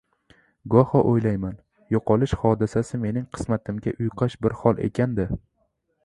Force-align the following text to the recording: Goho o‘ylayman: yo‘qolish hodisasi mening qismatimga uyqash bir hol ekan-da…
Goho 0.75 1.01
o‘ylayman: 1.09 1.59
yo‘qolish 1.95 2.33
hodisasi 2.43 2.99
mening 3.03 3.27
qismatimga 3.39 3.93
uyqash 4.07 4.39
bir 4.47 4.57
hol 4.63 4.81
ekan-da… 4.89 5.27